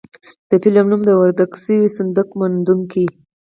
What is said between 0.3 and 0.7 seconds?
د